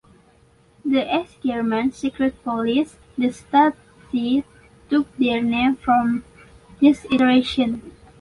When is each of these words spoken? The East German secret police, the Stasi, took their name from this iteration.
The 0.83 1.05
East 1.19 1.41
German 1.45 1.91
secret 1.91 2.43
police, 2.43 2.97
the 3.19 3.27
Stasi, 3.27 4.43
took 4.89 5.15
their 5.17 5.43
name 5.43 5.75
from 5.75 6.25
this 6.81 7.05
iteration. 7.11 7.93